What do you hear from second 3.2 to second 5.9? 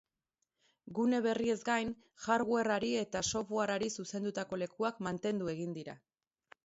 software-i zuzendutako lekuak mantendu egin